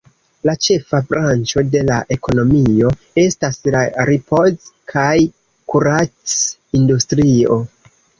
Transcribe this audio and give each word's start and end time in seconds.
La 0.49 0.53
ĉefa 0.67 0.99
branĉo 1.09 1.63
de 1.75 1.81
la 1.89 1.97
ekonomio 2.15 2.89
estas 3.23 3.59
la 3.75 3.81
ripoz- 4.11 4.71
kaj 4.95 5.13
kurac-industrio. 5.75 7.59